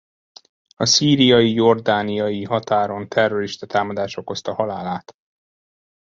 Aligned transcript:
A 0.75 0.85
szíriai-jordániai 0.85 2.43
határon 2.43 3.09
terrorista 3.09 3.65
támadás 3.65 4.17
okozta 4.17 4.53
halálát. 4.53 5.15